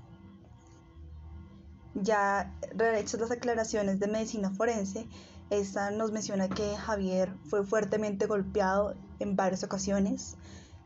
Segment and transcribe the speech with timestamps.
[1.95, 2.55] Ya
[2.97, 5.07] hechas las aclaraciones de medicina forense,
[5.53, 10.37] esta nos menciona que Javier fue fuertemente golpeado en varias ocasiones,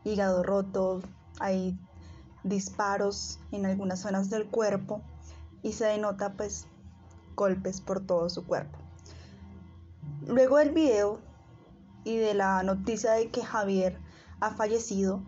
[0.03, 1.01] hígado roto,
[1.39, 1.79] hay
[2.43, 5.01] disparos en algunas zonas del cuerpo
[5.63, 6.67] y se denota pues
[7.35, 8.77] golpes por todo su cuerpo.
[10.27, 11.19] Luego del video
[12.03, 13.97] y de la noticia de que Javier
[14.41, 15.21] ha fallecido,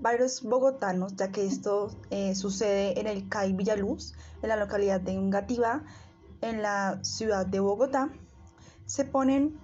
[0.00, 5.18] varios bogotanos, ya que esto eh, sucede en el CAI Villaluz, en la localidad de
[5.18, 5.82] Ungativá,
[6.40, 8.10] en la ciudad de Bogotá,
[8.86, 9.58] se ponen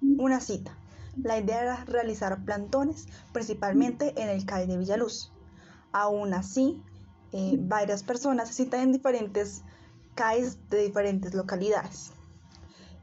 [0.00, 0.76] una cita.
[1.16, 5.32] La idea era realizar plantones, principalmente en el CAI de Villaluz.
[5.92, 6.82] Aún así,
[7.32, 9.62] eh, varias personas se citan en diferentes
[10.14, 12.12] CAIs de diferentes localidades.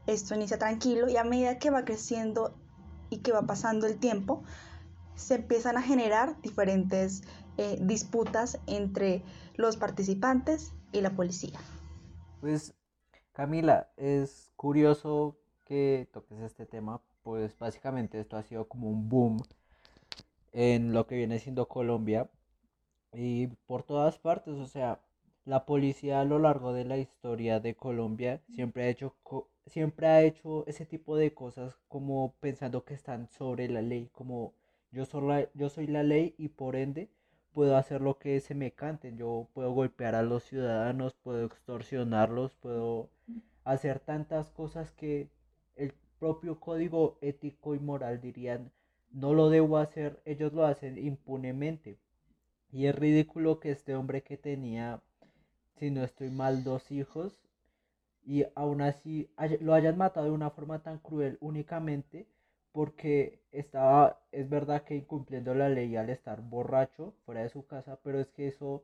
[0.06, 2.54] Esto inicia tranquilo y a medida que va creciendo
[3.10, 4.42] y que va pasando el tiempo,
[5.14, 7.22] se empiezan a generar diferentes
[7.56, 9.22] eh, disputas entre
[9.54, 11.58] los participantes y la policía.
[12.40, 12.74] Pues
[13.32, 19.38] Camila, es curioso que toques este tema, pues básicamente esto ha sido como un boom
[20.52, 22.30] en lo que viene siendo Colombia
[23.12, 25.00] y por todas partes, o sea,
[25.44, 29.14] la policía a lo largo de la historia de Colombia siempre ha hecho
[29.66, 34.52] siempre ha hecho ese tipo de cosas como pensando que están sobre la ley, como
[34.92, 37.10] yo soy la, yo soy la ley y por ende
[37.52, 42.54] puedo hacer lo que se me cante, yo puedo golpear a los ciudadanos, puedo extorsionarlos,
[42.56, 43.10] puedo
[43.64, 45.28] hacer tantas cosas que
[46.24, 48.72] propio código ético y moral dirían,
[49.12, 51.98] no lo debo hacer, ellos lo hacen impunemente.
[52.72, 55.02] Y es ridículo que este hombre que tenía,
[55.76, 57.42] si no estoy mal, dos hijos,
[58.24, 59.28] y aún así
[59.60, 62.26] lo hayan matado de una forma tan cruel únicamente
[62.72, 67.98] porque estaba, es verdad que incumpliendo la ley al estar borracho fuera de su casa,
[68.02, 68.82] pero es que eso,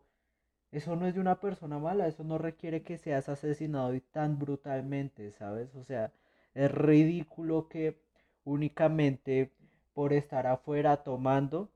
[0.72, 4.38] eso no es de una persona mala, eso no requiere que seas asesinado y tan
[4.38, 5.74] brutalmente, ¿sabes?
[5.74, 6.12] O sea,
[6.60, 7.98] es ridículo que
[8.44, 9.50] únicamente
[9.94, 11.70] por estar afuera tomando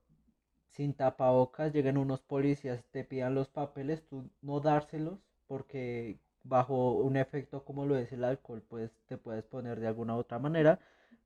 [0.69, 7.17] sin tapabocas lleguen unos policías, te pidan los papeles, tú no dárselos porque bajo un
[7.17, 10.79] efecto como lo es el alcohol, pues te puedes poner de alguna u otra manera,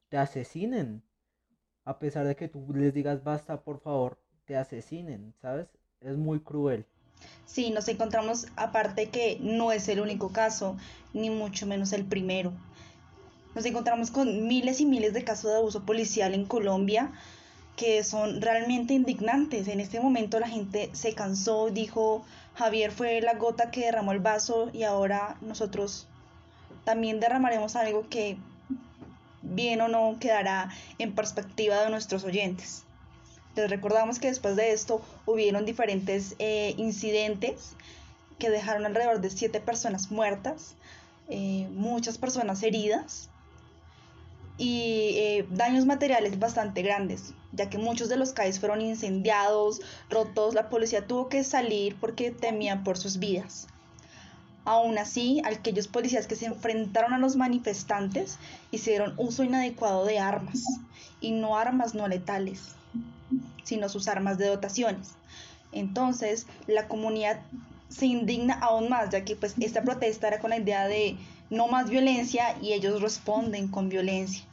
[0.08, 1.04] te asesinen.
[1.84, 5.68] A pesar de que tú les digas basta, por favor, te asesinen, ¿sabes?
[6.00, 6.86] Es muy cruel.
[7.46, 10.78] Sí, nos encontramos aparte que no es el único caso,
[11.14, 12.54] ni mucho menos el primero.
[13.60, 17.12] Nos encontramos con miles y miles de casos de abuso policial en Colombia
[17.76, 19.68] que son realmente indignantes.
[19.68, 22.24] En este momento la gente se cansó, dijo,
[22.56, 26.08] Javier fue la gota que derramó el vaso y ahora nosotros
[26.86, 28.38] también derramaremos algo que
[29.42, 32.86] bien o no quedará en perspectiva de nuestros oyentes.
[33.58, 37.74] Les recordamos que después de esto hubieron diferentes eh, incidentes
[38.38, 40.76] que dejaron alrededor de siete personas muertas,
[41.28, 43.30] eh, muchas personas heridas
[44.60, 50.54] y eh, daños materiales bastante grandes, ya que muchos de los calles fueron incendiados, rotos,
[50.54, 53.68] la policía tuvo que salir porque temían por sus vidas.
[54.66, 58.38] Aún así, aquellos policías que se enfrentaron a los manifestantes
[58.70, 60.62] hicieron uso inadecuado de armas,
[61.22, 62.74] y no armas no letales,
[63.64, 65.12] sino sus armas de dotaciones.
[65.72, 67.40] Entonces, la comunidad
[67.88, 71.18] se indigna aún más, ya que pues esta protesta era con la idea de
[71.50, 74.44] no más violencia y ellos responden con violencia.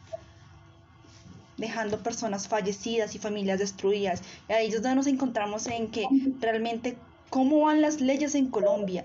[1.57, 4.23] Dejando personas fallecidas y familias destruidas.
[4.49, 6.07] Y ahí donde nos encontramos en que
[6.41, 6.97] realmente
[7.31, 9.05] cómo van las leyes en Colombia.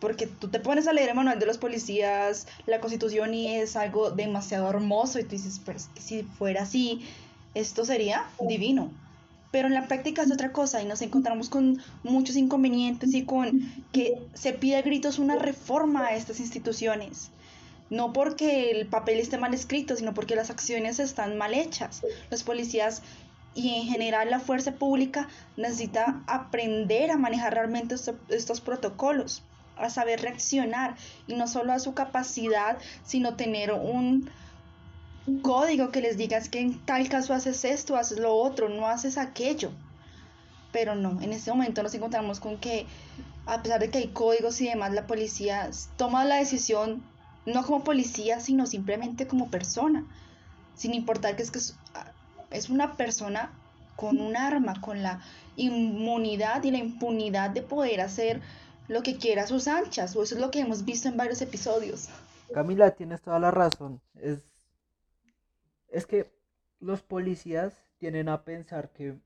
[0.00, 3.76] Porque tú te pones a leer el manual de los policías, la constitución y es
[3.76, 7.06] algo demasiado hermoso y tú dices, pero si fuera así,
[7.54, 8.90] esto sería divino.
[9.50, 13.72] Pero en la práctica es otra cosa y nos encontramos con muchos inconvenientes y con
[13.92, 17.30] que se pide a gritos una reforma a estas instituciones
[17.90, 22.02] no porque el papel esté mal escrito, sino porque las acciones están mal hechas.
[22.30, 23.02] Los policías
[23.54, 27.94] y en general la fuerza pública necesita aprender a manejar realmente
[28.28, 29.42] estos protocolos,
[29.76, 30.96] a saber reaccionar
[31.26, 34.30] y no solo a su capacidad, sino tener un
[35.42, 39.18] código que les diga que en tal caso haces esto, haces lo otro, no haces
[39.18, 39.70] aquello.
[40.72, 42.86] Pero no, en este momento nos encontramos con que
[43.46, 47.02] a pesar de que hay códigos y demás, la policía toma la decisión
[47.46, 50.04] no como policía, sino simplemente como persona,
[50.74, 51.58] sin importar que es que
[52.50, 53.52] es, una persona
[53.96, 55.20] con un arma, con la
[55.56, 58.40] inmunidad y la impunidad de poder hacer
[58.88, 61.40] lo que quiera a sus anchas, o eso es lo que hemos visto en varios
[61.42, 62.08] episodios.
[62.52, 64.00] Camila, tienes toda la razón.
[64.14, 64.40] Es,
[65.88, 66.32] es que
[66.80, 69.18] los policías tienen a pensar que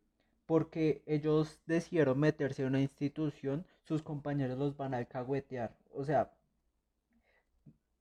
[0.47, 5.77] porque ellos decidieron meterse en una institución, sus compañeros los van a alcahuetear.
[5.93, 6.33] O sea,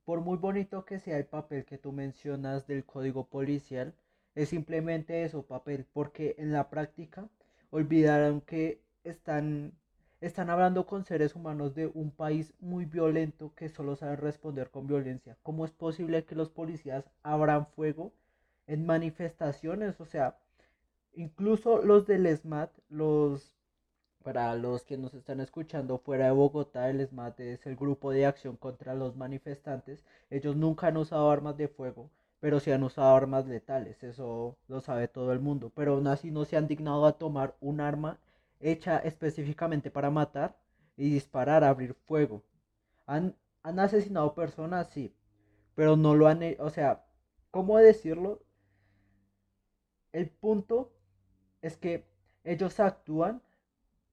[0.07, 3.93] por muy bonito que sea el papel que tú mencionas del código policial,
[4.35, 7.27] es simplemente eso, papel, porque en la práctica
[7.71, 9.73] olvidaron que están,
[10.21, 14.87] están hablando con seres humanos de un país muy violento que solo saben responder con
[14.87, 15.35] violencia.
[15.43, 18.13] ¿Cómo es posible que los policías abran fuego
[18.65, 19.99] en manifestaciones?
[19.99, 20.37] O sea,
[21.15, 23.56] incluso los del SMAT, los
[24.27, 28.25] para los que nos están escuchando fuera de Bogotá, el SMAT es el grupo de
[28.25, 30.03] acción contra los manifestantes.
[30.29, 34.81] Ellos nunca han usado armas de fuego, pero sí han usado armas letales, eso lo
[34.81, 35.71] sabe todo el mundo.
[35.73, 38.19] Pero aún así no se han dignado a tomar un arma
[38.59, 40.57] hecha específicamente para matar
[40.97, 42.43] y disparar, abrir fuego.
[43.05, 43.33] Han,
[43.63, 45.15] han asesinado personas, sí,
[45.73, 47.05] pero no lo han, o sea,
[47.49, 48.43] ¿cómo decirlo?
[50.11, 50.91] El punto
[51.61, 52.05] es que
[52.43, 53.41] ellos actúan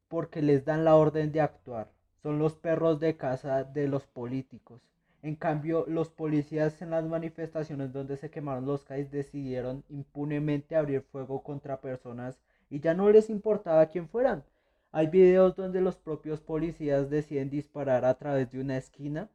[0.08, 1.90] porque les dan la orden de actuar.
[2.22, 4.82] Son los perros de casa de los políticos.
[5.22, 11.00] En cambio, los policías en las manifestaciones donde se quemaron los CAIs decidieron impunemente abrir
[11.00, 14.44] fuego contra personas y ya no les importaba quién fueran.
[14.92, 19.30] Hay videos donde los propios policías deciden disparar a través de una esquina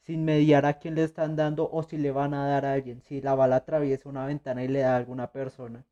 [0.00, 3.02] sin mediar a quién le están dando o si le van a dar a alguien.
[3.02, 5.84] Si la bala atraviesa una ventana y le da a alguna persona.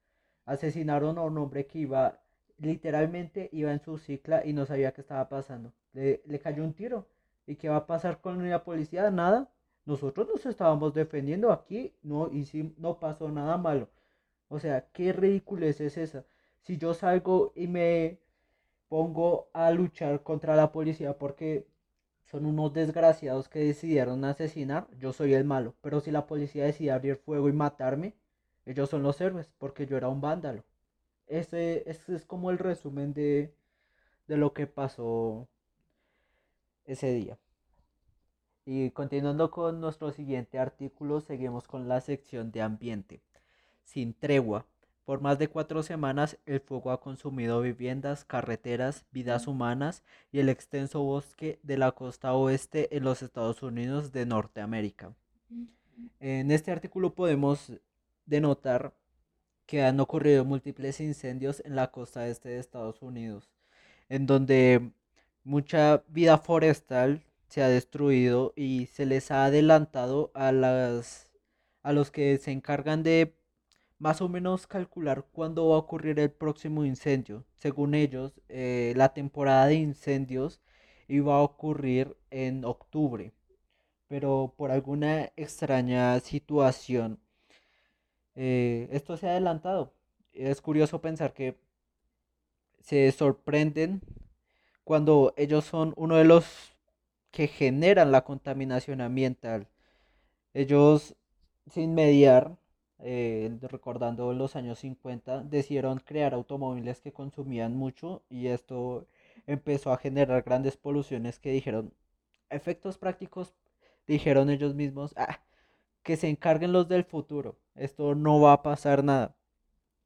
[0.44, 2.21] Asesinaron a un hombre que iba
[2.62, 5.72] literalmente iba en su cicla y no sabía qué estaba pasando.
[5.92, 7.06] Le, cayó un tiro.
[7.46, 9.10] ¿Y qué va a pasar con la policía?
[9.10, 9.50] Nada.
[9.84, 13.88] Nosotros nos estábamos defendiendo aquí no, y si, no pasó nada malo.
[14.48, 16.24] O sea, qué ridiculez es esa.
[16.60, 18.20] Si yo salgo y me
[18.88, 21.66] pongo a luchar contra la policía porque
[22.24, 25.74] son unos desgraciados que decidieron asesinar, yo soy el malo.
[25.82, 28.14] Pero si la policía decide abrir fuego y matarme,
[28.66, 30.64] ellos son los héroes porque yo era un vándalo.
[31.32, 33.54] Ese, es como el resumen de,
[34.28, 35.48] de lo que pasó
[36.84, 37.38] ese día.
[38.66, 43.22] Y continuando con nuestro siguiente artículo, seguimos con la sección de ambiente.
[43.82, 44.66] Sin tregua.
[45.06, 50.50] Por más de cuatro semanas el fuego ha consumido viviendas, carreteras, vidas humanas y el
[50.50, 55.14] extenso bosque de la costa oeste en los Estados Unidos de Norteamérica.
[56.20, 57.72] En este artículo podemos
[58.26, 58.94] denotar
[59.72, 63.48] que han ocurrido múltiples incendios en la costa este de Estados Unidos,
[64.10, 64.92] en donde
[65.44, 71.32] mucha vida forestal se ha destruido y se les ha adelantado a las
[71.82, 73.34] a los que se encargan de
[73.98, 77.46] más o menos calcular cuándo va a ocurrir el próximo incendio.
[77.54, 80.60] Según ellos, eh, la temporada de incendios
[81.08, 83.32] iba a ocurrir en octubre,
[84.06, 87.21] pero por alguna extraña situación
[88.34, 89.92] eh, esto se ha adelantado.
[90.32, 91.56] Es curioso pensar que
[92.80, 94.02] se sorprenden
[94.84, 96.72] cuando ellos son uno de los
[97.30, 99.68] que generan la contaminación ambiental.
[100.54, 101.16] Ellos,
[101.70, 102.56] sin mediar,
[102.98, 109.06] eh, recordando los años 50, decidieron crear automóviles que consumían mucho y esto
[109.46, 111.92] empezó a generar grandes poluciones que dijeron,
[112.50, 113.54] efectos prácticos,
[114.06, 115.40] dijeron ellos mismos, ah,
[116.02, 117.56] que se encarguen los del futuro.
[117.74, 119.34] Esto no va a pasar nada.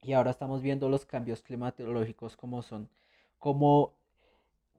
[0.02, 2.88] Y ahora estamos viendo los cambios climatológicos como son.
[3.38, 3.94] Como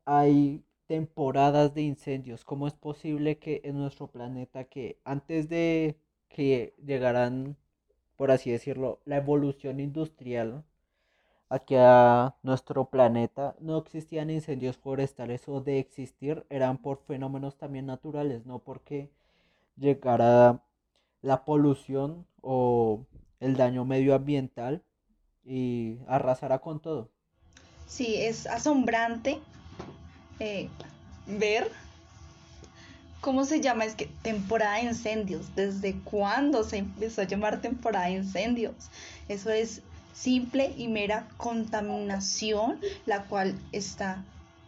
[0.05, 2.45] hay temporadas de incendios.
[2.45, 5.97] ¿Cómo es posible que en nuestro planeta, que antes de
[6.29, 7.57] que llegaran
[8.17, 10.63] por así decirlo, la evolución industrial
[11.49, 17.85] aquí a nuestro planeta, no existían incendios forestales o de existir eran por fenómenos también
[17.85, 19.09] naturales, no porque
[19.77, 20.63] llegara
[21.27, 23.05] la polución o
[23.41, 24.81] el daño medioambiental
[25.43, 27.11] y arrasara con todo.
[27.85, 29.39] Sí, es asombrante
[30.39, 30.69] eh,
[31.25, 31.69] ver
[33.19, 38.05] cómo se llama, es que temporada de incendios, desde cuándo se empezó a llamar temporada
[38.05, 38.89] de incendios.
[39.27, 39.81] Eso es
[40.13, 44.23] simple y mera contaminación, la cual está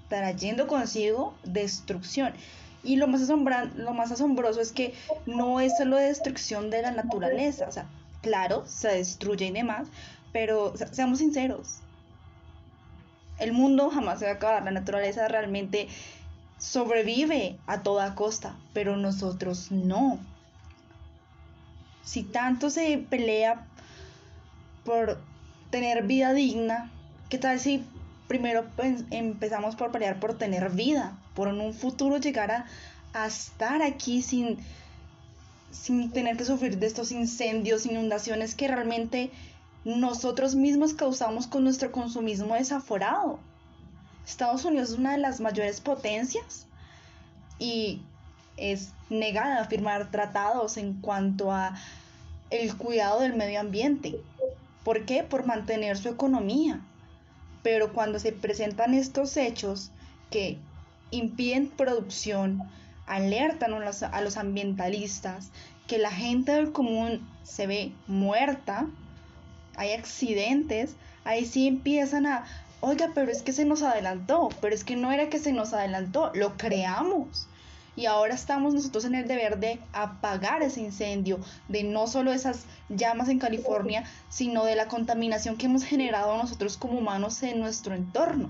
[0.10, 2.34] trayendo consigo destrucción.
[2.84, 4.94] Y lo más, lo más asombroso es que
[5.26, 7.88] no es solo destrucción de la naturaleza, o sea,
[8.22, 9.88] claro, se destruye y demás,
[10.32, 11.82] pero seamos sinceros,
[13.40, 15.88] el mundo jamás se va a acabar, la naturaleza realmente
[16.58, 20.20] sobrevive a toda costa, pero nosotros no.
[22.04, 23.66] Si tanto se pelea
[24.84, 25.20] por
[25.70, 26.92] tener vida digna,
[27.30, 27.86] ¿qué tal si
[28.28, 28.66] primero
[29.12, 32.66] empezamos por pelear por tener vida, por en un futuro llegar
[33.14, 34.58] a, estar aquí sin,
[35.72, 39.32] sin tener que sufrir de estos incendios, inundaciones que realmente
[39.86, 43.40] nosotros mismos causamos con nuestro consumismo desaforado.
[44.28, 46.68] Estados Unidos es una de las mayores potencias
[47.58, 48.02] y
[48.58, 51.74] es negada a firmar tratados en cuanto a
[52.50, 54.20] el cuidado del medio ambiente.
[54.84, 55.24] ¿Por qué?
[55.24, 56.82] Por mantener su economía.
[57.64, 59.92] Pero cuando se presentan estos hechos
[60.30, 60.60] que
[61.12, 62.62] impiden producción,
[63.08, 65.50] alertan a los, ambientalistas
[65.88, 68.88] que la gente del común se ve muerta,
[69.76, 72.46] hay accidentes, ahí sí empiezan a,
[72.82, 75.74] oiga, pero es que se nos adelantó, pero es que no era que se nos
[75.74, 77.48] adelantó, lo creamos.
[77.96, 82.64] Y ahora estamos nosotros en el deber de apagar ese incendio, de no solo esas
[82.88, 87.96] llamas en California, sino de la contaminación que hemos generado nosotros como humanos en nuestro
[87.96, 88.50] entorno.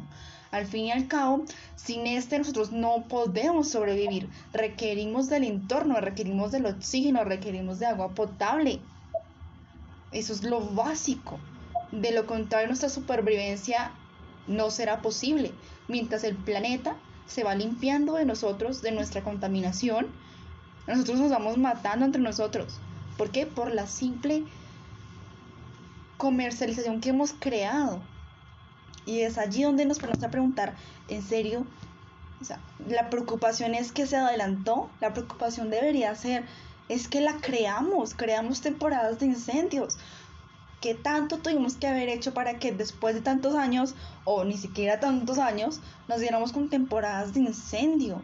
[0.51, 4.29] Al fin y al cabo, sin este nosotros no podemos sobrevivir.
[4.51, 8.79] Requerimos del entorno, requerimos del oxígeno, requerimos de agua potable.
[10.11, 11.39] Eso es lo básico.
[11.91, 13.91] De lo contrario, nuestra supervivencia
[14.47, 15.51] no será posible.
[15.87, 16.95] Mientras el planeta
[17.27, 20.07] se va limpiando de nosotros, de nuestra contaminación,
[20.87, 22.79] nosotros nos vamos matando entre nosotros.
[23.17, 23.45] ¿Por qué?
[23.45, 24.43] Por la simple
[26.17, 28.01] comercialización que hemos creado.
[29.05, 30.75] Y es allí donde nos ponemos a preguntar,
[31.07, 31.65] ¿en serio?
[32.87, 36.45] la preocupación es que se adelantó, la preocupación debería ser
[36.89, 39.97] es que la creamos, creamos temporadas de incendios.
[40.81, 44.99] ¿Qué tanto tuvimos que haber hecho para que después de tantos años, o ni siquiera
[44.99, 48.21] tantos años, nos diéramos con temporadas de incendio?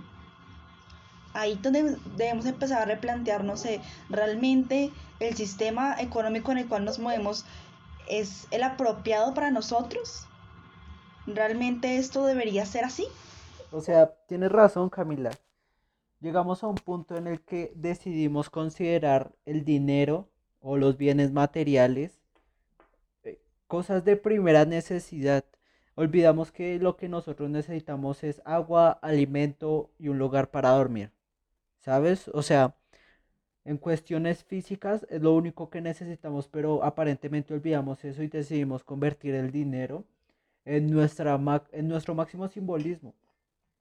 [1.34, 6.98] Ahí donde debemos empezar a replantearnos eh, realmente el sistema económico en el cual nos
[6.98, 7.46] movemos
[8.08, 10.25] es el apropiado para nosotros.
[11.28, 13.08] ¿Realmente esto debería ser así?
[13.72, 15.32] O sea, tienes razón, Camila
[16.26, 20.28] llegamos a un punto en el que decidimos considerar el dinero
[20.60, 22.20] o los bienes materiales
[23.24, 25.46] eh, cosas de primera necesidad.
[25.94, 31.12] Olvidamos que lo que nosotros necesitamos es agua, alimento y un lugar para dormir.
[31.78, 32.28] ¿Sabes?
[32.30, 32.76] O sea,
[33.64, 39.36] en cuestiones físicas es lo único que necesitamos, pero aparentemente olvidamos eso y decidimos convertir
[39.36, 40.06] el dinero
[40.66, 41.40] en, nuestra,
[41.72, 43.14] en nuestro máximo simbolismo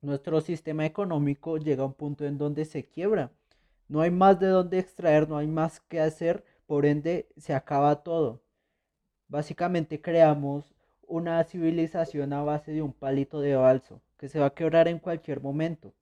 [0.04, 3.32] nuestro sistema económico llega a un punto en donde se quiebra.
[3.88, 8.02] No hay más de dónde extraer, no hay más que hacer, por ende se acaba
[8.02, 8.42] todo.
[9.28, 10.74] Básicamente creamos
[11.06, 14.98] una civilización a base de un palito de balso que se va a quebrar en
[14.98, 15.94] cualquier momento.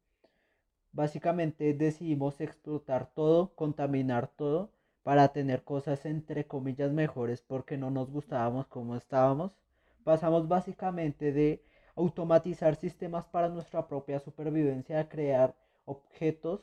[0.92, 4.70] Básicamente decidimos explotar todo, contaminar todo
[5.02, 9.62] para tener cosas entre comillas mejores porque no nos gustábamos como estábamos.
[10.04, 11.62] Pasamos básicamente de
[11.94, 15.54] automatizar sistemas para nuestra propia supervivencia, crear
[15.85, 16.61] objetos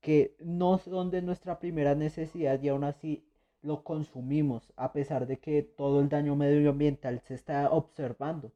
[0.00, 3.24] que no son de nuestra primera necesidad y aún así
[3.62, 8.52] lo consumimos a pesar de que todo el daño medioambiental se está observando.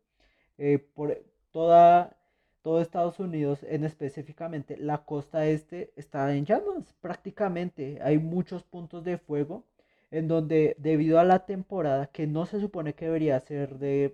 [0.59, 2.17] Eh, por toda,
[2.63, 7.99] todo Estados Unidos, en específicamente la costa este, está en llamas prácticamente.
[8.03, 9.65] Hay muchos puntos de fuego
[10.11, 14.13] en donde debido a la temporada que no se supone que debería ser de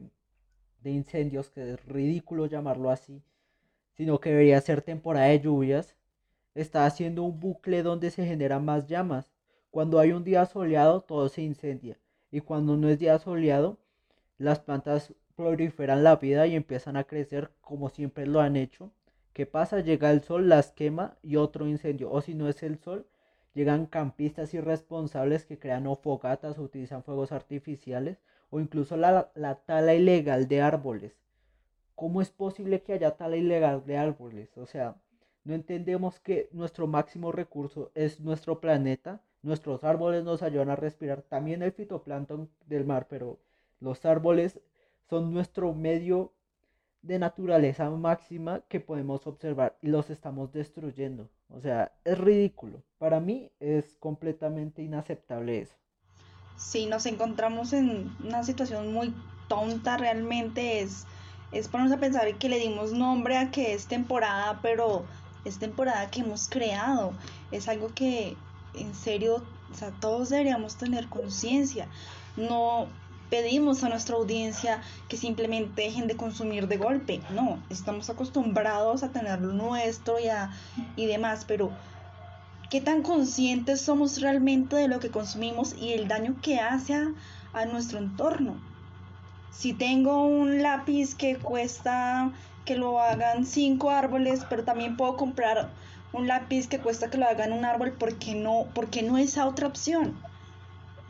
[0.82, 3.22] de incendios, que es ridículo llamarlo así,
[3.92, 5.94] sino que debería ser temporada de lluvias,
[6.54, 9.32] está haciendo un bucle donde se generan más llamas.
[9.70, 11.98] Cuando hay un día soleado, todo se incendia.
[12.30, 13.78] Y cuando no es día soleado,
[14.38, 18.92] las plantas proliferan la vida y empiezan a crecer como siempre lo han hecho.
[19.32, 19.80] ¿Qué pasa?
[19.80, 22.10] Llega el sol, las quema y otro incendio.
[22.10, 23.06] O si no es el sol,
[23.54, 28.18] llegan campistas irresponsables que crean o fogatas o utilizan fuegos artificiales
[28.50, 31.16] o incluso la, la tala ilegal de árboles.
[31.94, 34.56] ¿Cómo es posible que haya tala ilegal de árboles?
[34.56, 34.96] O sea,
[35.44, 39.22] no entendemos que nuestro máximo recurso es nuestro planeta.
[39.42, 41.22] Nuestros árboles nos ayudan a respirar.
[41.22, 43.38] También el fitoplancton del mar, pero
[43.80, 44.60] los árboles
[45.08, 46.32] son nuestro medio
[47.02, 51.28] de naturaleza máxima que podemos observar y los estamos destruyendo.
[51.52, 52.82] O sea, es ridículo.
[52.98, 55.74] Para mí es completamente inaceptable eso.
[56.56, 59.14] Sí, nos encontramos en una situación muy
[59.48, 60.80] tonta realmente.
[60.80, 61.06] Es,
[61.52, 65.04] es ponernos a pensar que le dimos nombre a que es temporada, pero
[65.44, 67.12] es temporada que hemos creado.
[67.50, 68.36] Es algo que
[68.74, 69.42] en serio,
[69.72, 71.88] o sea, todos deberíamos tener conciencia.
[72.36, 72.86] No
[73.30, 77.20] pedimos a nuestra audiencia que simplemente dejen de consumir de golpe.
[77.30, 80.24] No, estamos acostumbrados a tener lo nuestro y,
[80.96, 81.70] y demás, pero
[82.68, 87.08] ¿qué tan conscientes somos realmente de lo que consumimos y el daño que hace a,
[87.52, 88.56] a nuestro entorno?
[89.52, 92.32] Si tengo un lápiz que cuesta
[92.64, 95.70] que lo hagan cinco árboles, pero también puedo comprar
[96.12, 99.66] un lápiz que cuesta que lo hagan un árbol, porque no, porque no esa otra
[99.66, 100.16] opción?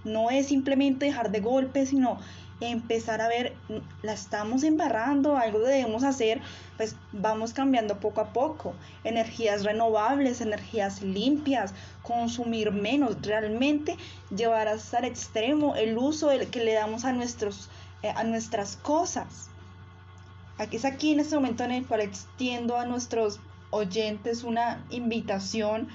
[0.05, 2.19] No es simplemente dejar de golpe, sino
[2.61, 3.55] empezar a ver,
[4.03, 6.41] la estamos embarrando, algo debemos hacer,
[6.77, 8.75] pues vamos cambiando poco a poco.
[9.05, 13.97] Energías renovables, energías limpias, consumir menos, realmente
[14.35, 17.71] llevar hasta el extremo el uso que le damos a, nuestros,
[18.03, 19.49] eh, a nuestras cosas.
[20.59, 23.41] Aquí es aquí en este momento en el cual extiendo a nuestros
[23.71, 25.89] oyentes una invitación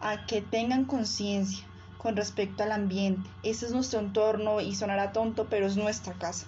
[0.00, 1.66] a que tengan conciencia
[2.02, 3.30] con respecto al ambiente.
[3.44, 6.46] Ese es nuestro entorno y sonará tonto, pero es nuestra casa.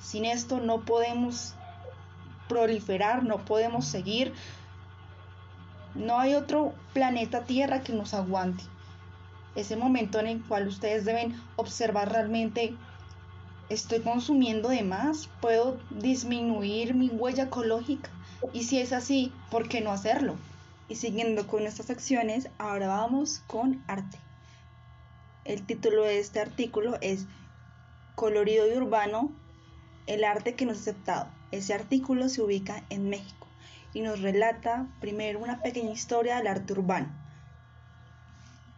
[0.00, 1.54] Sin esto no podemos
[2.48, 4.34] proliferar, no podemos seguir.
[5.94, 8.64] No hay otro planeta Tierra que nos aguante.
[9.54, 12.74] Ese momento en el cual ustedes deben observar realmente,
[13.68, 18.10] estoy consumiendo de más, puedo disminuir mi huella ecológica.
[18.52, 20.34] Y si es así, ¿por qué no hacerlo?
[20.88, 24.18] Y siguiendo con estas acciones, ahora vamos con arte.
[25.44, 27.24] El título de este artículo es
[28.14, 29.32] Colorido y Urbano,
[30.06, 31.28] el arte que nos ha aceptado.
[31.50, 33.46] Ese artículo se ubica en México
[33.94, 37.08] y nos relata primero una pequeña historia del arte urbano.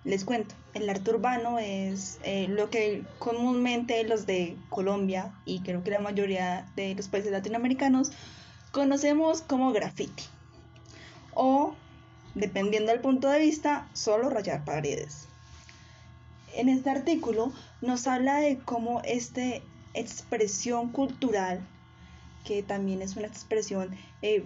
[0.04, 5.82] Les cuento, el arte urbano es eh, lo que comúnmente los de Colombia y creo
[5.82, 8.12] que la mayoría de los países latinoamericanos
[8.70, 10.24] conocemos como graffiti.
[11.34, 11.74] O,
[12.36, 15.28] dependiendo del punto de vista, solo rayar paredes
[16.54, 19.42] en este artículo nos habla de cómo esta
[19.94, 21.66] expresión cultural,
[22.44, 24.44] que también es una expresión eh,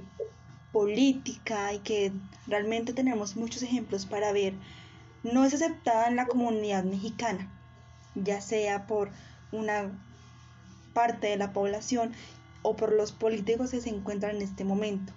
[0.73, 2.13] política y que
[2.47, 4.55] realmente tenemos muchos ejemplos para ver,
[5.23, 7.51] no es aceptada en la comunidad mexicana,
[8.15, 9.11] ya sea por
[9.53, 9.91] una
[10.93, 12.13] parte de la población
[12.63, 15.13] o por los políticos que se encuentran en este momento.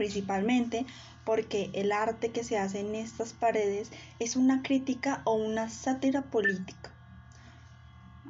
[0.00, 0.86] Principalmente
[1.26, 6.22] porque el arte que se hace en estas paredes es una crítica o una sátira
[6.22, 6.90] política.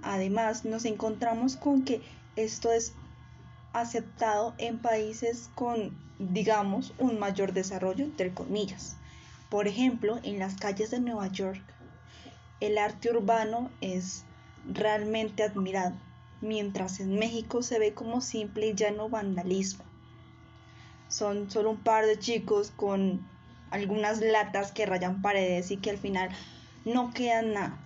[0.02, 2.02] Además, nos encontramos con que
[2.35, 2.92] esto es
[3.72, 8.96] aceptado en países con, digamos, un mayor desarrollo, entre comillas.
[9.48, 11.62] Por ejemplo, en las calles de Nueva York,
[12.59, 14.24] el arte urbano es
[14.66, 15.94] realmente admirado,
[16.40, 19.85] mientras en México se ve como simple y llano vandalismo
[21.11, 23.29] son solo un par de chicos con
[23.70, 26.31] algunas latas que rayan paredes y que al final
[26.85, 27.79] no quedan nada.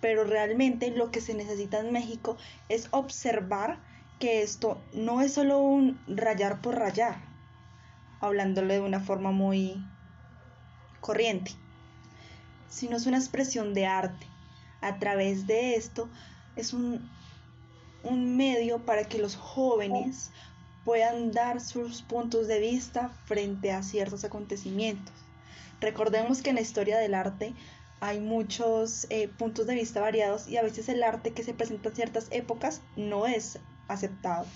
[0.00, 2.36] Pero realmente lo que se necesita en México
[2.68, 3.78] es observar
[4.18, 7.16] que esto no es solo un rayar por rayar,
[8.20, 9.84] hablándole de una forma muy
[11.00, 11.52] corriente,
[12.68, 14.26] sino es una expresión de arte.
[14.80, 16.10] A través de esto
[16.56, 17.10] es un,
[18.02, 20.30] un medio para que los jóvenes
[20.84, 25.14] puedan dar sus puntos de vista frente a ciertos acontecimientos.
[25.80, 27.54] Recordemos que en la historia del arte
[28.00, 31.88] hay muchos eh, puntos de vista variados y a veces el arte que se presenta
[31.88, 34.46] en ciertas épocas no es aceptado.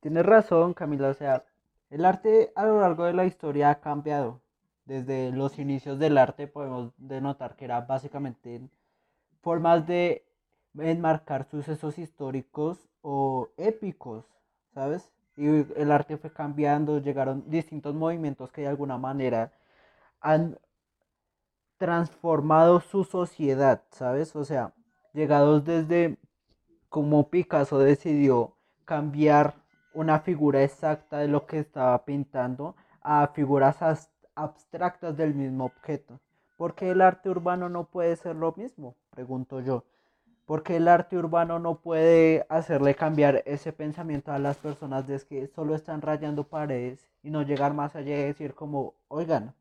[0.00, 1.08] Tienes razón, Camila.
[1.08, 1.44] O sea,
[1.90, 4.40] el arte a lo largo de la historia ha cambiado.
[4.84, 8.62] Desde los inicios del arte podemos denotar que era básicamente
[9.42, 10.24] formas de
[10.78, 14.24] enmarcar sucesos históricos o épicos
[14.74, 15.10] ¿sabes?
[15.36, 19.52] Y el arte fue cambiando, llegaron distintos movimientos que de alguna manera
[20.20, 20.58] han
[21.78, 24.34] transformado su sociedad, ¿sabes?
[24.36, 24.74] O sea,
[25.12, 26.18] llegados desde
[26.88, 29.54] como Picasso decidió cambiar
[29.94, 33.78] una figura exacta de lo que estaba pintando a figuras
[34.34, 36.20] abstractas del mismo objeto.
[36.56, 38.96] ¿Por qué el arte urbano no puede ser lo mismo?
[39.10, 39.84] Pregunto yo.
[40.48, 45.20] ¿Por qué el arte urbano no puede hacerle cambiar ese pensamiento a las personas de
[45.20, 49.54] que solo están rayando paredes y no llegar más allá y decir como, oigan,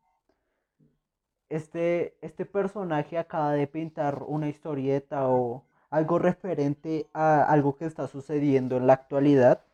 [1.49, 8.07] este, este personaje acaba de pintar una historieta o algo referente a algo que está
[8.07, 9.65] sucediendo en la actualidad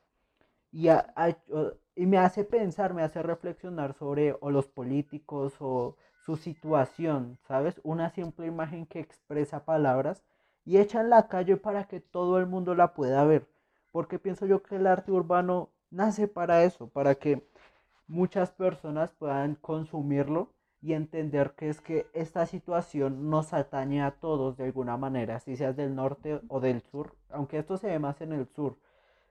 [0.71, 0.87] y,
[1.95, 5.95] y me hace pensar, me hace reflexionar sobre o los políticos o
[6.25, 7.79] su situación, ¿sabes?
[7.83, 10.23] Una simple imagen que expresa palabras
[10.65, 13.47] y echa en la calle para que todo el mundo la pueda ver.
[13.91, 17.47] Porque pienso yo que el arte urbano nace para eso, para que
[18.07, 20.49] muchas personas puedan consumirlo
[20.81, 25.55] y entender que es que esta situación nos atañe a todos de alguna manera, si
[25.55, 28.77] seas del norte o del sur, aunque esto se ve más en el sur,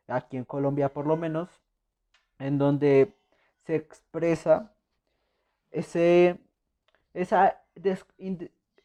[0.09, 1.51] aquí en Colombia por lo menos,
[2.39, 3.15] en donde
[3.67, 4.73] se expresa
[5.71, 6.41] ese,
[7.15, 7.63] esa,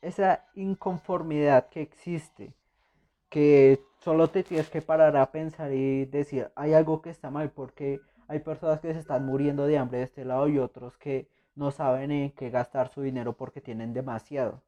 [0.08, 2.54] esa inconformidad que existe,
[3.30, 7.52] que solo te tienes que parar a pensar y decir, hay algo que está mal,
[7.52, 11.28] porque hay personas que se están muriendo de hambre de este lado y otros que
[11.56, 14.62] no saben en qué gastar su dinero porque tienen demasiado.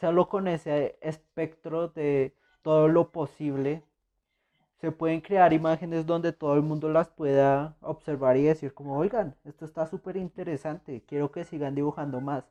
[0.00, 3.82] Solo con ese espectro de todo lo posible,
[4.80, 9.36] se pueden crear imágenes donde todo el mundo las pueda observar y decir como, oigan,
[9.44, 12.44] esto está súper interesante, quiero que sigan dibujando más.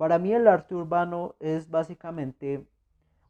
[0.00, 2.64] Para mí el arte urbano es básicamente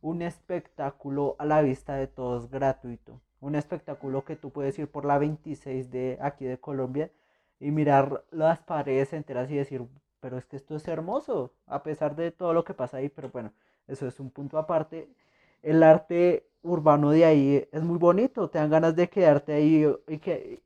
[0.03, 3.21] un espectáculo a la vista de todos gratuito.
[3.41, 7.11] Un espectáculo que tú puedes ir por la 26 de aquí de Colombia
[7.59, 9.85] y mirar las paredes enteras y decir,
[10.21, 13.31] pero es que esto es hermoso, a pesar de todo lo que pasa ahí, pero
[13.31, 13.53] bueno,
[13.89, 15.09] eso es un punto aparte.
[15.63, 20.19] El arte urbano de ahí es muy bonito, te dan ganas de quedarte ahí y
[20.19, 20.63] que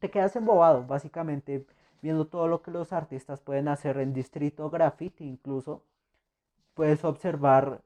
[0.00, 1.64] te quedas embobado, básicamente,
[2.04, 5.82] viendo todo lo que los artistas pueden hacer en Distrito Graffiti incluso.
[6.74, 7.80] Puedes observar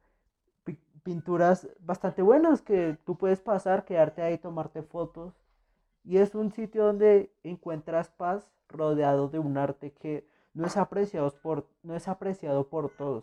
[1.05, 5.35] pinturas bastante buenas que tú puedes pasar, quedarte ahí, tomarte fotos.
[6.03, 11.31] Y es un sitio donde encuentras paz rodeado de un arte que no es apreciado
[11.41, 13.23] por, no es apreciado por todos.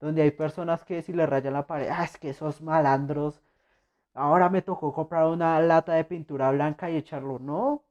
[0.00, 3.42] Donde hay personas que si le rayan la pared, ah, es que esos malandros,
[4.14, 7.38] ahora me tocó comprar una lata de pintura blanca y echarlo.
[7.38, 7.82] No,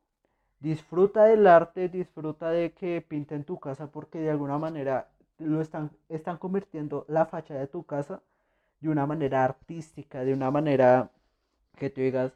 [0.60, 5.92] disfruta del arte, disfruta de que pinten tu casa porque de alguna manera lo están,
[6.10, 8.22] están convirtiendo la fachada de tu casa
[8.82, 11.12] de una manera artística, de una manera
[11.78, 12.34] que tú digas,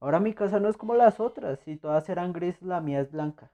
[0.00, 3.12] ahora mi casa no es como las otras, si todas eran grises, la mía es
[3.12, 3.50] blanca,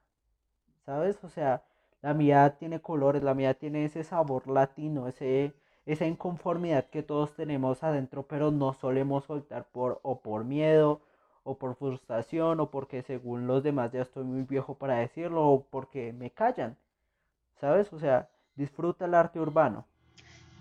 [0.87, 1.23] ¿sabes?
[1.25, 1.63] O sea,
[2.03, 5.55] la mía tiene colores, la mía tiene ese sabor latino, ese,
[5.87, 11.01] esa inconformidad que todos tenemos adentro, pero no solemos soltar por o por miedo
[11.45, 15.65] o por frustración o porque según los demás ya estoy muy viejo para decirlo o
[15.65, 16.77] porque me callan.
[17.61, 17.93] ¿Sabes?
[17.93, 19.87] O sea, disfruta el arte urbano.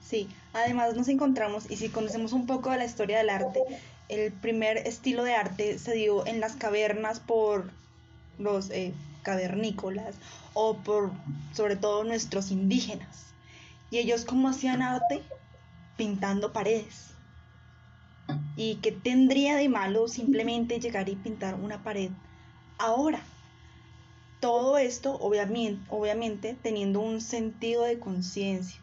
[0.01, 3.61] Sí, además nos encontramos y si conocemos un poco de la historia del arte,
[4.09, 7.69] el primer estilo de arte se dio en las cavernas por
[8.39, 10.15] los eh, cavernícolas
[10.53, 11.11] o por
[11.53, 13.33] sobre todo nuestros indígenas.
[13.89, 15.21] Y ellos cómo hacían arte
[15.97, 17.10] pintando paredes.
[18.61, 22.11] ¿Y qué tendría de malo simplemente llegar y pintar una pared
[22.77, 23.19] ahora?
[24.39, 28.79] Todo esto obviamente, obviamente teniendo un sentido de conciencia.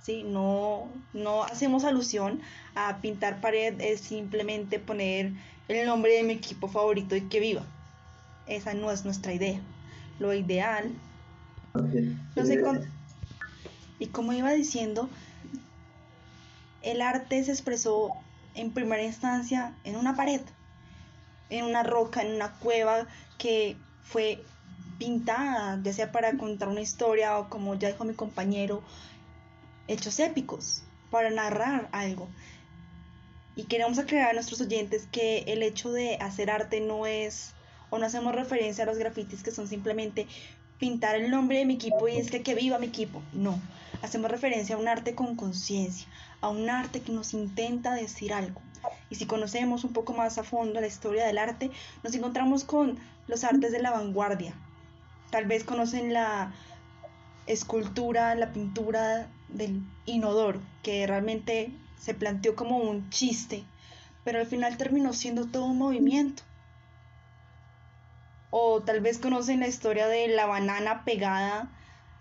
[0.00, 0.22] ¿sí?
[0.22, 2.40] No, no hacemos alusión
[2.76, 5.32] a pintar pared, es simplemente poner
[5.66, 7.66] el nombre de mi equipo favorito y que viva.
[8.46, 9.60] Esa no es nuestra idea.
[10.20, 10.92] Lo ideal.
[11.74, 12.62] No sé
[13.98, 15.10] y como iba diciendo,
[16.82, 18.12] el arte se expresó
[18.56, 20.40] en primera instancia en una pared,
[21.50, 23.06] en una roca, en una cueva
[23.38, 24.42] que fue
[24.98, 28.82] pintada, ya sea para contar una historia o como ya dijo mi compañero,
[29.88, 32.28] hechos épicos, para narrar algo.
[33.54, 37.54] Y queremos aclarar a nuestros oyentes que el hecho de hacer arte no es,
[37.90, 40.26] o no hacemos referencia a los grafitis que son simplemente
[40.78, 43.22] pintar el nombre de mi equipo y es que que viva mi equipo.
[43.32, 43.58] No,
[44.02, 46.06] hacemos referencia a un arte con conciencia,
[46.40, 48.60] a un arte que nos intenta decir algo.
[49.10, 51.70] Y si conocemos un poco más a fondo la historia del arte,
[52.02, 54.54] nos encontramos con los artes de la vanguardia.
[55.30, 56.52] Tal vez conocen la
[57.46, 63.64] escultura, la pintura del inodoro, que realmente se planteó como un chiste,
[64.24, 66.42] pero al final terminó siendo todo un movimiento.
[68.50, 71.70] O tal vez conocen la historia de la banana pegada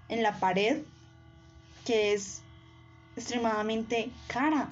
[0.10, 0.84] en la pared,
[1.86, 2.42] que es
[3.16, 4.70] extremadamente cara.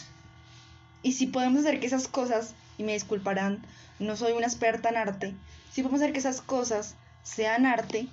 [1.01, 3.65] Y si podemos hacer que esas cosas, y me disculparán,
[3.99, 5.35] no soy una experta en arte,
[5.71, 8.07] si podemos hacer que esas cosas sean arte,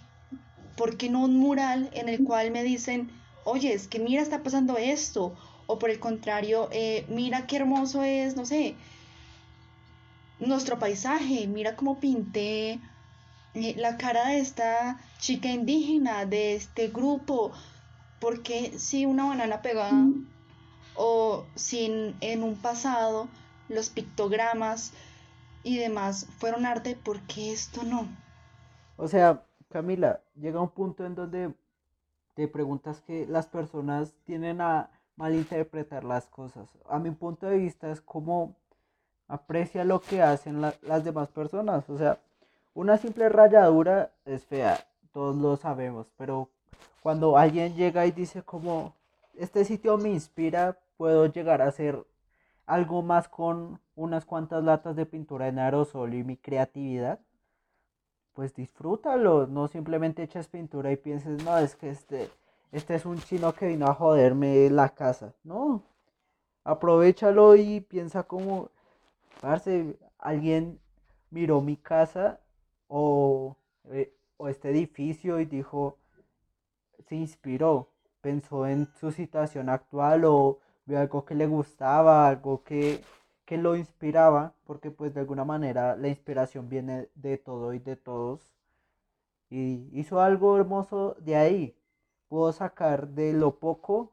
[0.76, 3.10] ¿por qué no un mural en el cual me dicen,
[3.44, 8.02] oye, es que mira, está pasando esto, o por el contrario, eh, mira qué hermoso
[8.02, 8.74] es, no sé,
[10.40, 12.80] nuestro paisaje, mira cómo pinté
[13.54, 17.52] eh, la cara de esta chica indígena, de este grupo,
[18.20, 20.06] porque si una banana pegada
[20.94, 23.28] o si en, un pasado
[23.68, 24.92] los pictogramas
[25.62, 28.06] y demás fueron arte, ¿por qué esto no?
[28.96, 31.54] O sea, Camila, llega un punto en donde
[32.34, 36.68] te preguntas que las personas tienen a malinterpretar las cosas.
[36.88, 38.54] A mi punto de vista es como
[39.28, 41.88] aprecia lo que hacen las demás personas.
[41.88, 42.18] O sea,
[42.74, 46.50] una simple rayadura es fea, todos lo sabemos, pero
[47.02, 48.94] cuando alguien llega y dice como,
[49.34, 52.04] este sitio me inspira, puedo llegar a hacer
[52.66, 57.20] algo más con unas cuantas latas de pintura en aerosol y mi creatividad,
[58.34, 62.30] pues disfrútalo, no simplemente eches pintura y pienses, no, es que este,
[62.70, 65.82] este es un chino que vino a joderme la casa, no,
[66.64, 68.70] aprovechalo y piensa como,
[69.40, 70.78] parce, alguien
[71.30, 72.40] miró mi casa
[72.88, 73.56] o,
[73.90, 75.96] eh, o este edificio y dijo,
[77.10, 77.88] se inspiró,
[78.20, 83.02] pensó en su situación actual o vio algo que le gustaba, algo que,
[83.44, 87.96] que lo inspiraba, porque pues de alguna manera la inspiración viene de todo y de
[87.96, 88.54] todos.
[89.50, 91.76] Y hizo algo hermoso de ahí.
[92.28, 94.12] Pudo sacar de lo poco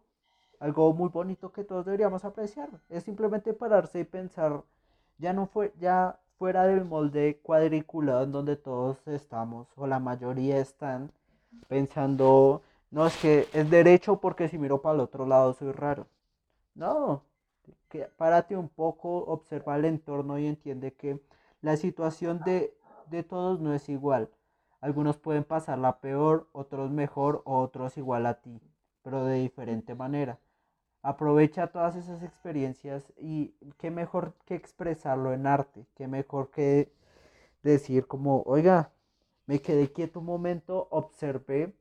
[0.60, 2.70] algo muy bonito que todos deberíamos apreciar.
[2.90, 4.64] Es simplemente pararse y pensar,
[5.20, 10.58] ya no fue, ya fuera del molde cuadriculado en donde todos estamos, o la mayoría
[10.58, 11.12] están
[11.68, 16.08] pensando, no, es que es derecho porque si miro para el otro lado soy raro.
[16.76, 17.24] No,
[17.90, 21.20] que párate un poco, observa el entorno y entiende que
[21.62, 22.74] la situación de,
[23.08, 24.30] de todos no es igual.
[24.82, 28.62] Algunos pueden pasarla peor, otros mejor, o otros igual a ti,
[29.04, 30.40] pero de diferente manera.
[31.02, 36.92] Aprovecha todas esas experiencias y qué mejor que expresarlo en arte, qué mejor que
[37.64, 38.92] decir como, oiga,
[39.48, 41.74] me quedé quieto un momento, observé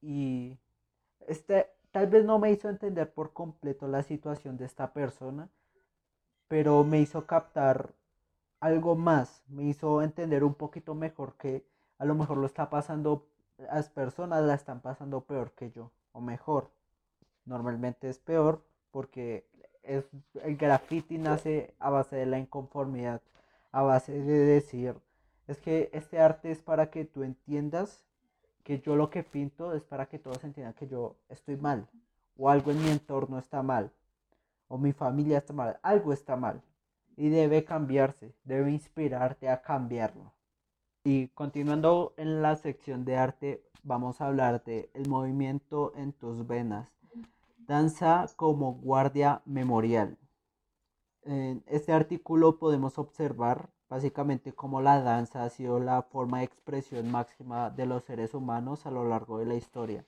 [0.00, 0.58] y
[1.26, 5.48] este tal vez no me hizo entender por completo la situación de esta persona,
[6.48, 7.94] pero me hizo captar
[8.60, 11.66] algo más, me hizo entender un poquito mejor que
[11.98, 13.26] a lo mejor lo está pasando,
[13.58, 16.70] las personas la están pasando peor que yo, o mejor.
[17.44, 19.48] Normalmente es peor porque
[19.82, 20.04] es,
[20.42, 23.22] el graffiti nace a base de la inconformidad,
[23.72, 24.96] a base de decir,
[25.46, 28.04] es que este arte es para que tú entiendas
[28.68, 31.88] que yo lo que pinto es para que todos entiendan que yo estoy mal,
[32.36, 33.90] o algo en mi entorno está mal,
[34.68, 36.60] o mi familia está mal, algo está mal,
[37.16, 40.34] y debe cambiarse, debe inspirarte a cambiarlo.
[41.02, 46.46] Y continuando en la sección de arte, vamos a hablar de el movimiento en tus
[46.46, 46.90] venas,
[47.56, 50.18] danza como guardia memorial.
[51.22, 57.10] En este artículo podemos observar básicamente como la danza ha sido la forma de expresión
[57.10, 60.04] máxima de los seres humanos a lo largo de la historia,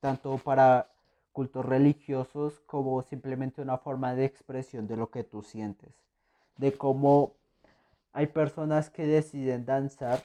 [0.00, 0.88] tanto para
[1.32, 5.94] cultos religiosos como simplemente una forma de expresión de lo que tú sientes,
[6.56, 7.34] de cómo
[8.12, 10.22] hay personas que deciden danzar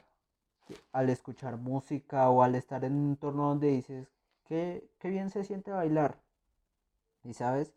[0.91, 4.09] al escuchar música o al estar en un entorno donde dices,
[4.45, 6.17] qué, qué bien se siente bailar.
[7.23, 7.73] Y sabes,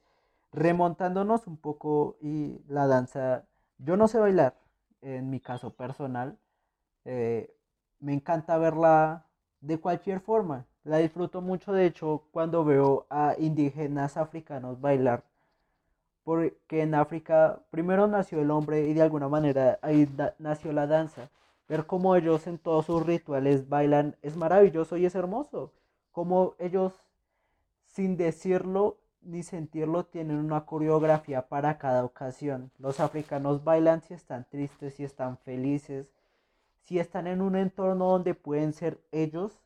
[0.53, 3.45] remontándonos un poco y la danza,
[3.79, 4.55] yo no sé bailar,
[5.03, 6.39] en mi caso personal,
[7.05, 7.55] eh,
[8.01, 9.27] me encanta verla
[9.61, 10.67] de cualquier forma.
[10.85, 15.25] La disfruto mucho, de hecho, cuando veo a indígenas africanos bailar.
[16.25, 20.09] Porque en África primero nació el hombre y de alguna manera ahí
[20.39, 21.31] nació la danza.
[21.69, 25.73] Ver cómo ellos en todos sus rituales bailan es maravilloso y es hermoso.
[26.13, 26.93] Como ellos,
[27.87, 32.71] sin decirlo, ni sentirlo tienen una coreografía para cada ocasión.
[32.79, 36.11] Los africanos bailan si están tristes, si están felices,
[36.83, 39.61] si están en un entorno donde pueden ser ellos.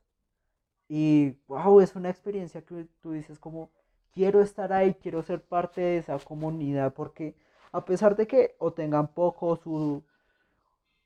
[0.89, 3.71] Y wow, es una experiencia que tú dices como
[4.13, 7.37] quiero estar ahí, quiero ser parte de esa comunidad porque
[7.73, 10.05] a pesar de que o tengan poco su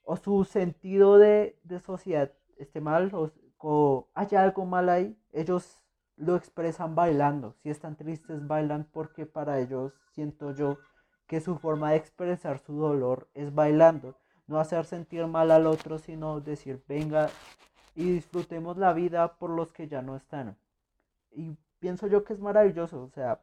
[0.04, 5.82] o su sentido de, sociedad esté mal o, o haya algo mal ahí, ellos
[6.18, 7.54] lo expresan bailando.
[7.62, 10.78] Si están tristes, bailan porque para ellos siento yo
[11.26, 14.16] que su forma de expresar su dolor es bailando.
[14.46, 17.28] No hacer sentir mal al otro, sino decir, venga
[17.94, 20.56] y disfrutemos la vida por los que ya no están.
[21.30, 23.40] Y pienso yo que es maravilloso, o sea,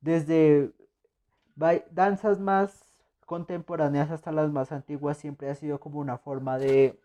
[0.00, 0.72] desde
[1.90, 7.00] danzas más contemporáneas hasta las más antiguas siempre ha sido como una forma de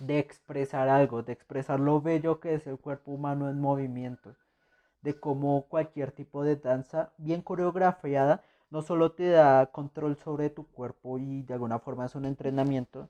[0.00, 4.34] de expresar algo, de expresar lo bello que es el cuerpo humano en movimiento,
[5.02, 10.66] de cómo cualquier tipo de danza bien coreografiada no solo te da control sobre tu
[10.66, 13.08] cuerpo y de alguna forma es un entrenamiento,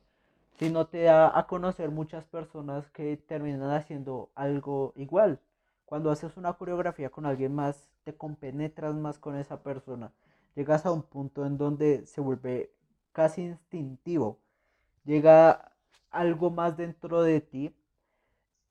[0.59, 5.40] sino te da a conocer muchas personas que terminan haciendo algo igual.
[5.85, 10.12] Cuando haces una coreografía con alguien más, te compenetras más con esa persona.
[10.54, 12.72] Llegas a un punto en donde se vuelve
[13.12, 14.38] casi instintivo.
[15.04, 15.72] Llega
[16.11, 17.75] algo más dentro de ti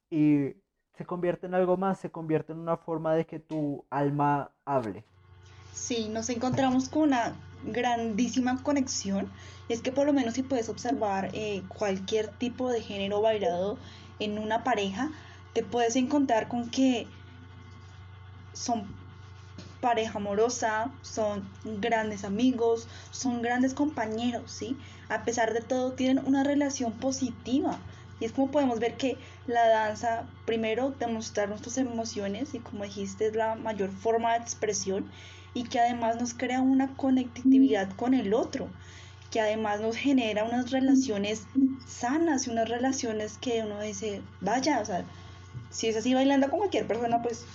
[0.09, 0.55] y
[0.97, 5.03] se convierte en algo más, se convierte en una forma de que tu alma hable.
[5.73, 9.31] Sí, nos encontramos con una grandísima conexión.
[9.69, 13.77] Es que por lo menos si puedes observar eh, cualquier tipo de género bailado
[14.19, 15.11] en una pareja,
[15.53, 17.07] te puedes encontrar con que
[18.53, 18.87] son
[19.81, 24.77] pareja amorosa, son grandes amigos, son grandes compañeros, ¿sí?
[25.09, 27.77] A pesar de todo, tienen una relación positiva.
[28.19, 33.27] Y es como podemos ver que la danza, primero, demostrar nuestras emociones y como dijiste,
[33.27, 35.09] es la mayor forma de expresión
[35.53, 38.69] y que además nos crea una conectividad con el otro,
[39.31, 41.45] que además nos genera unas relaciones
[41.87, 45.05] sanas y unas relaciones que uno dice, vaya, o sea,
[45.69, 47.45] si es así bailando con cualquier persona, pues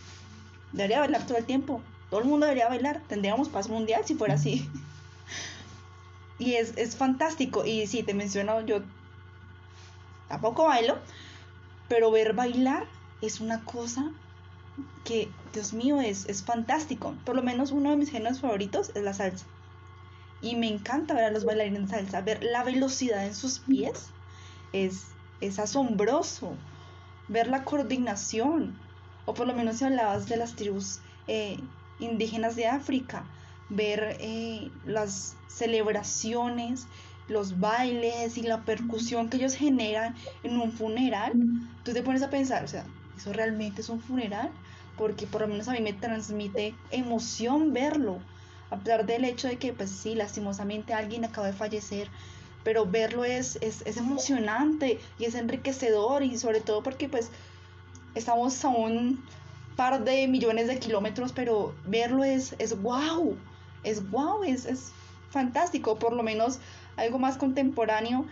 [0.73, 1.81] debería bailar todo el tiempo.
[2.13, 3.01] Todo el mundo debería bailar.
[3.09, 4.69] Tendríamos paz mundial si fuera así.
[6.39, 7.65] y es, es fantástico.
[7.65, 8.83] Y sí, te menciono, yo
[10.29, 10.99] tampoco bailo,
[11.89, 12.87] pero ver bailar
[13.23, 14.13] es una cosa
[15.07, 17.15] que, Dios mío, es, es fantástico.
[17.25, 19.47] Por lo menos uno de mis géneros favoritos es la salsa.
[20.43, 24.09] Y me encanta ver a los bailarines de salsa, ver la velocidad en sus pies.
[24.75, 25.07] Es,
[25.41, 26.57] es asombroso.
[27.29, 28.79] Ver la coordinación.
[29.25, 31.57] O por lo menos si hablabas de las tribus eh,
[32.03, 33.25] indígenas de África.
[33.69, 36.87] Ver eh, las celebraciones,
[37.29, 41.33] los bailes y la percusión que ellos generan en un funeral.
[41.85, 42.85] Tú te pones a pensar, o sea,
[43.17, 44.51] ¿eso realmente es un funeral?
[44.97, 48.19] porque por lo menos a mí me transmite emoción verlo,
[48.71, 52.09] a pesar del hecho de que, pues sí, lastimosamente alguien acaba de fallecer,
[52.65, 57.31] pero verlo es, es, emocionante y es enriquecedor y sobre todo porque pues
[58.15, 59.23] estamos a un
[59.77, 63.37] par de millones de kilómetros, pero verlo es, es wow,
[63.85, 64.93] es wow, es, es
[65.31, 66.59] fantástico, por lo menos
[66.97, 68.27] algo más contemporáneo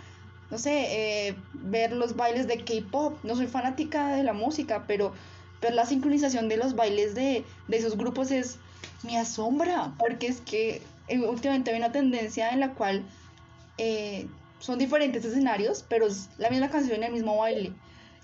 [0.50, 3.16] no sé, eh, ver los bailes de K-pop.
[3.22, 5.12] No soy fanática de la música, pero
[5.60, 8.58] pero la sincronización de los bailes de, esos grupos es,
[9.02, 13.04] me asombra, porque es que eh, últimamente hay una tendencia en la cual
[13.78, 14.26] eh,
[14.58, 17.72] son diferentes escenarios, pero es la misma canción y el mismo baile.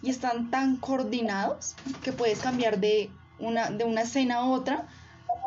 [0.03, 4.87] Y están tan coordinados que puedes cambiar de una, de una escena a otra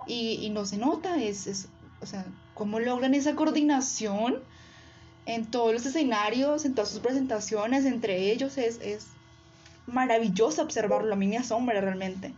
[0.08, 1.18] y, no se nota.
[1.22, 1.70] Es, es,
[2.02, 4.42] o sea, cómo logran esa coordinación
[5.26, 9.08] en todos los escenarios, en todas sus presentaciones, entre ellos, es, es
[9.86, 12.34] maravilloso observarlo, a mí me asombra realmente.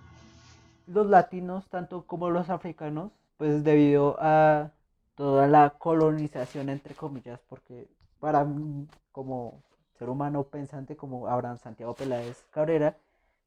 [0.87, 4.71] Los latinos, tanto como los africanos, pues debido a
[5.15, 7.87] toda la colonización, entre comillas, porque
[8.19, 9.63] para mí, como
[10.01, 12.97] ser humano pensante, como Abraham Santiago Peláez Cabrera,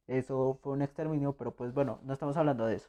[0.06, 2.88] eso fue un exterminio, pero pues bueno, no estamos hablando de eso.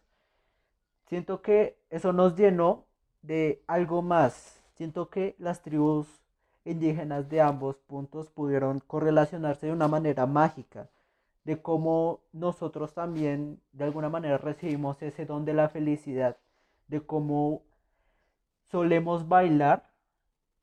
[1.08, 2.86] Siento que eso nos llenó
[3.23, 4.62] de algo más.
[4.75, 6.06] Siento que las tribus
[6.63, 10.88] indígenas de ambos puntos pudieron correlacionarse de una manera mágica
[11.43, 16.38] de cómo nosotros también de alguna manera recibimos ese don de la felicidad,
[16.88, 17.63] de cómo
[18.69, 19.89] solemos bailar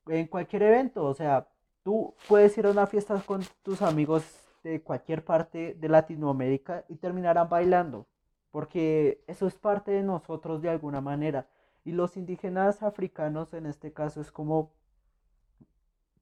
[0.07, 1.49] en cualquier evento, o sea,
[1.83, 4.23] tú puedes ir a una fiesta con tus amigos
[4.63, 8.07] de cualquier parte de Latinoamérica y terminarán bailando,
[8.51, 11.47] porque eso es parte de nosotros de alguna manera.
[11.83, 14.71] Y los indígenas africanos en este caso es como,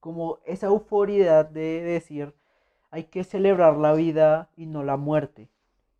[0.00, 2.34] como esa euforia de decir,
[2.90, 5.48] hay que celebrar la vida y no la muerte.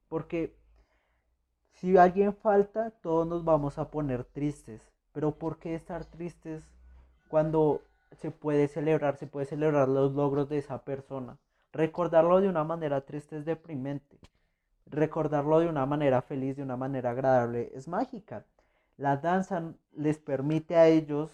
[0.09, 0.55] Porque
[1.73, 4.83] si alguien falta, todos nos vamos a poner tristes.
[5.13, 6.65] Pero ¿por qué estar tristes
[7.29, 7.81] cuando
[8.17, 11.39] se puede celebrar, se puede celebrar los logros de esa persona?
[11.73, 14.19] Recordarlo de una manera triste es deprimente.
[14.87, 18.45] Recordarlo de una manera feliz, de una manera agradable, es mágica.
[18.97, 21.31] La danza les permite a ellos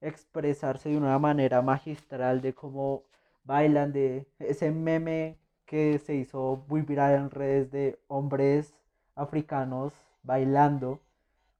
[0.00, 3.04] expresarse de una manera magistral de cómo
[3.44, 8.74] bailan de ese meme que se hizo muy viral en redes de hombres
[9.14, 9.92] africanos
[10.22, 11.00] bailando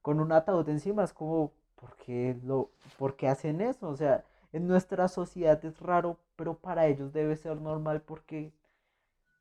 [0.01, 1.03] con un ataúd encima.
[1.03, 3.89] Es como, ¿por qué, lo, ¿por qué hacen eso?
[3.89, 4.23] O sea,
[4.53, 8.53] en nuestra sociedad es raro, pero para ellos debe ser normal porque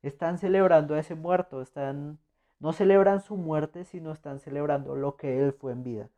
[0.03, 2.19] están celebrando a ese muerto, están,
[2.59, 6.09] no celebran su muerte, sino están celebrando lo que él fue en vida.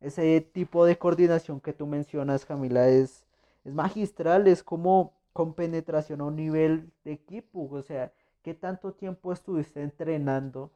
[0.00, 3.24] Ese tipo de coordinación que tú mencionas, Camila, es,
[3.64, 8.12] es magistral, es como con penetración a un nivel de equipo, o sea,
[8.42, 10.72] ¿qué tanto tiempo estuviste entrenando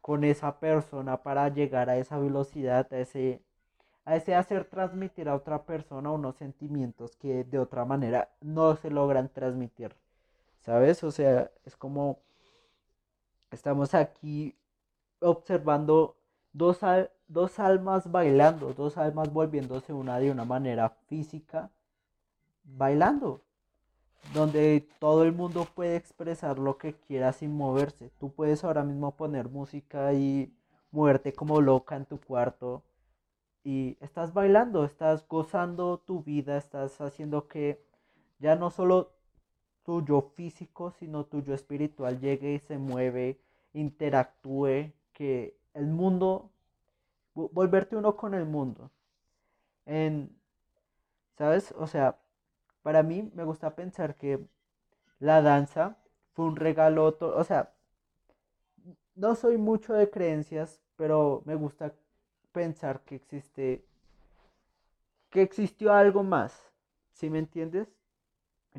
[0.00, 3.42] con esa persona para llegar a esa velocidad, a ese,
[4.06, 8.88] a ese hacer transmitir a otra persona unos sentimientos que de otra manera no se
[8.88, 9.94] logran transmitir.
[10.60, 11.02] ¿Sabes?
[11.04, 12.20] O sea, es como
[13.50, 14.56] estamos aquí
[15.20, 16.16] observando
[16.52, 16.78] dos,
[17.26, 21.70] dos almas bailando, dos almas volviéndose una de una manera física,
[22.62, 23.40] bailando,
[24.34, 28.10] donde todo el mundo puede expresar lo que quiera sin moverse.
[28.20, 30.52] Tú puedes ahora mismo poner música y
[30.92, 32.82] moverte como loca en tu cuarto
[33.66, 37.84] y estás bailando, estás gozando tu vida, estás haciendo que
[38.38, 39.10] ya no solo
[39.82, 43.40] tuyo físico, sino tuyo espiritual llegue y se mueve,
[43.72, 46.52] interactúe, que el mundo
[47.34, 48.92] volverte uno con el mundo.
[49.84, 50.30] En,
[51.36, 51.74] ¿Sabes?
[51.76, 52.20] O sea,
[52.82, 54.46] para mí me gusta pensar que
[55.18, 55.98] la danza
[56.34, 57.74] fue un regalo, o sea,
[59.16, 61.94] no soy mucho de creencias, pero me gusta
[62.56, 63.84] pensar que existe,
[65.28, 66.54] que existió algo más,
[67.12, 67.86] ¿sí me entiendes?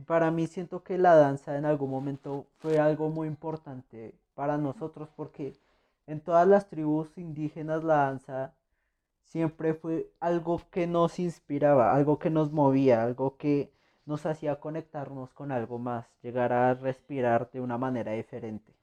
[0.07, 5.09] Para mí siento que la danza en algún momento fue algo muy importante para nosotros
[5.15, 5.53] porque
[6.07, 8.55] en todas las tribus indígenas la danza
[9.25, 13.71] siempre fue algo que nos inspiraba, algo que nos movía, algo que
[14.07, 18.73] nos hacía conectarnos con algo más, llegar a respirar de una manera diferente.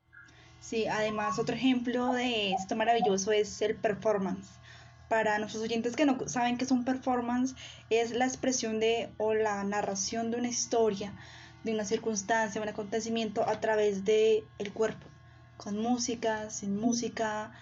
[0.61, 4.61] Sí, además otro ejemplo de esto maravilloso es el performance.
[5.14, 7.54] Para nuestros oyentes que no saben qué es un performance,
[7.88, 11.14] es la expresión de o la narración de una historia,
[11.62, 15.06] de una circunstancia, un acontecimiento a través de el cuerpo
[15.56, 17.52] con música, sin música,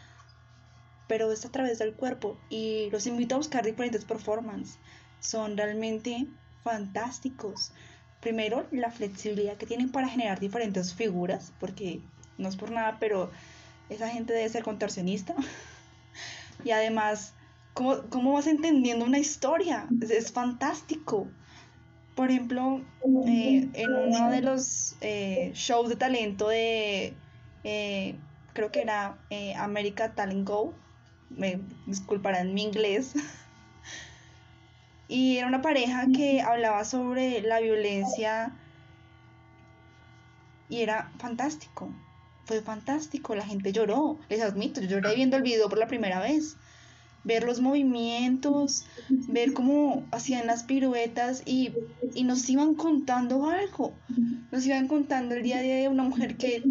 [1.09, 2.38] pero es a través del cuerpo.
[2.48, 4.78] Y los invito a buscar diferentes performances.
[5.20, 6.28] Son realmente
[6.62, 7.74] fantásticos.
[8.22, 12.00] Primero, la flexibilidad que tienen para generar diferentes figuras, porque
[12.38, 13.30] no es por nada, pero
[13.90, 15.34] esa gente debe ser contorsionista.
[16.64, 17.34] y además,
[17.75, 19.89] ¿cómo, vas entendiendo una historia?
[20.01, 21.29] Es, fantástico.
[22.14, 22.83] Por ejemplo,
[23.27, 27.14] eh, en uno de los eh, shows de talento de
[27.64, 28.16] eh,
[28.53, 30.75] creo que era eh, America Talent Go,
[31.31, 33.14] me disculparán mi inglés.
[35.09, 38.53] y era una pareja que hablaba sobre la violencia
[40.68, 41.91] y era fantástico.
[42.45, 46.20] Fue fantástico, la gente lloró, les admito, yo lloré viendo el video por la primera
[46.20, 46.57] vez.
[47.25, 51.73] Ver los movimientos, ver cómo hacían las piruetas y,
[52.14, 53.93] y nos iban contando algo.
[54.51, 56.62] Nos iban contando el día a día de una mujer que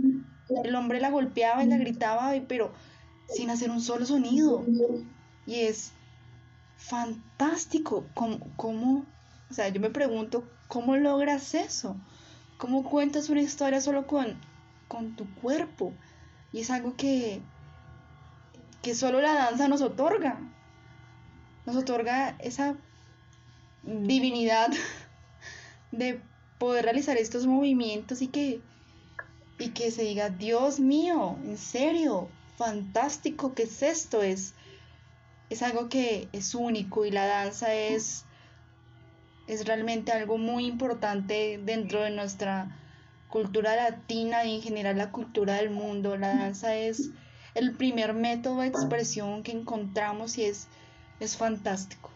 [0.64, 2.72] el hombre la golpeaba y la gritaba, pero
[3.34, 4.66] sin hacer un solo sonido.
[5.46, 5.94] Y es
[6.78, 8.06] fantástico.
[8.14, 9.06] ¿Cómo,
[9.50, 11.96] o sea, yo me pregunto, ¿cómo logras eso?
[12.58, 14.36] ¿Cómo cuentas una historia solo con,
[14.88, 15.94] con tu cuerpo?
[16.52, 17.42] Y es algo que,
[18.82, 20.40] que solo la danza nos otorga.
[21.66, 22.76] Nos otorga esa
[23.84, 24.70] divinidad
[25.92, 26.22] de
[26.58, 28.62] poder realizar estos movimientos y que
[29.62, 34.22] y que se diga, Dios mío, en serio, fantástico, ¿qué es esto?
[34.22, 34.56] Es,
[35.50, 38.26] es algo que es único y la danza es,
[39.48, 42.76] es realmente algo muy importante dentro de nuestra
[43.30, 46.18] cultura latina y en general la cultura del mundo.
[46.18, 47.12] La danza es
[47.56, 50.68] el primer método de expresión que encontramos y es,
[51.20, 52.10] es fantástico.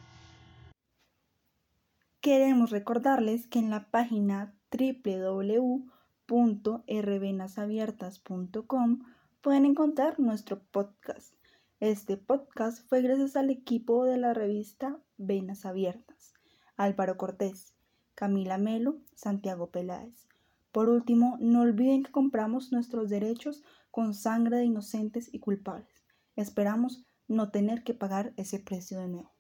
[2.22, 5.96] Queremos recordarles que en la página www
[6.28, 9.00] www.rvenasabiertas.com
[9.42, 11.36] pueden encontrar nuestro podcast.
[11.80, 16.34] Este podcast fue gracias al equipo de la revista Venas Abiertas,
[16.78, 17.74] Álvaro Cortés,
[18.16, 20.28] Camila Melo, Santiago Peláez.
[20.72, 23.64] Por último, no olviden que compramos nuestros derechos
[23.96, 26.04] con sangre de inocentes y culpables.
[26.36, 29.35] Esperamos no tener que pagar ese precio de nuevo.